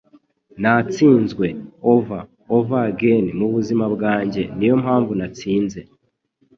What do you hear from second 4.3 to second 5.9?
& niyo mpamvu natsinze."